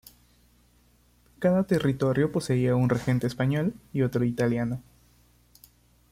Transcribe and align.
Cada 1.37 1.67
territorio 1.67 2.31
poseía 2.31 2.75
un 2.75 2.89
regente 2.89 3.27
español 3.27 3.75
y 3.93 4.01
otro 4.01 4.23
italiano. 4.25 4.81